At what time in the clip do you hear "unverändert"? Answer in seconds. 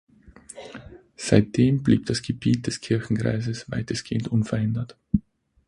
4.29-4.97